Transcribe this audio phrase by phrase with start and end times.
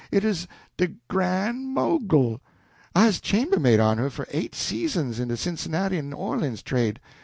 [0.11, 0.47] It 'uz
[0.77, 2.41] de Gran' Mogul
[2.95, 6.99] I 'uz chambermaid on her for eight seasons in de Cincinnati en Orleans trade.